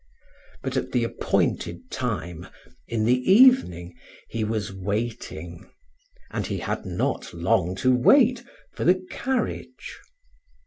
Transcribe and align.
But 0.63 0.77
at 0.77 0.93
the 0.93 1.03
appointed 1.03 1.91
time, 1.91 2.47
in 2.87 3.05
the 3.05 3.21
evening, 3.31 3.93
he 4.27 4.43
was 4.43 4.73
waiting 4.73 5.69
and 6.31 6.47
he 6.47 6.57
had 6.57 6.87
not 6.87 7.31
long 7.35 7.75
to 7.85 7.95
wait 7.95 8.43
for 8.73 8.83
the 8.83 8.99
carriage. 9.11 9.99